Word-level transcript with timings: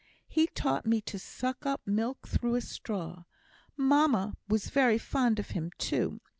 He 0.27 0.47
taught 0.47 0.83
me 0.87 0.99
to 1.01 1.19
suck 1.19 1.63
up 1.63 1.81
milk 1.85 2.27
through 2.27 2.55
a 2.55 2.61
straw. 2.61 3.25
Mamma 3.77 4.33
was 4.49 4.71
very 4.71 4.97
fond 4.97 5.37
of 5.37 5.51
him 5.51 5.69
too. 5.77 6.19